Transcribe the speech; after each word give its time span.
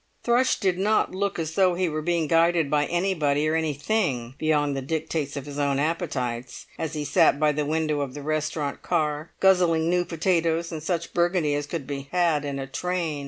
Thrush 0.23 0.59
did 0.59 0.79
not 0.79 1.13
look 1.13 1.37
as 1.37 1.53
though 1.53 1.75
he 1.75 1.87
were 1.87 2.01
being 2.01 2.25
guided 2.25 2.71
by 2.71 2.87
anybody 2.87 3.47
or 3.47 3.53
anything, 3.53 4.33
beyond 4.39 4.75
the 4.75 4.81
dictates 4.81 5.37
of 5.37 5.45
his 5.45 5.59
own 5.59 5.77
appetites, 5.77 6.65
as 6.79 6.93
he 6.95 7.05
sat 7.05 7.39
by 7.39 7.51
the 7.51 7.67
window 7.67 8.01
of 8.01 8.15
the 8.15 8.23
restaurant 8.23 8.81
car, 8.81 9.29
guzzling 9.39 9.91
new 9.91 10.03
potatoes 10.03 10.71
and 10.71 10.81
such 10.81 11.13
Burgundy 11.13 11.53
as 11.53 11.67
could 11.67 11.85
be 11.85 12.09
had 12.11 12.45
in 12.45 12.57
a 12.57 12.65
train. 12.65 13.19